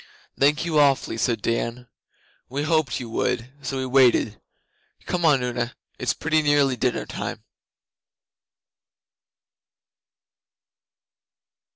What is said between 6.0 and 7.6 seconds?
pretty nearly dinner time.